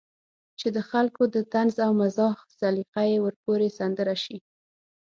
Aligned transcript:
چې 0.59 0.67
د 0.75 0.77
خلکو 0.89 1.23
د 1.35 1.37
طنز 1.51 1.75
او 1.85 1.91
مزاح 2.01 2.35
سليقه 2.59 3.03
به 3.11 3.21
ورپورې 3.25 3.69
سندره 3.79 4.15
شي. 4.23 4.37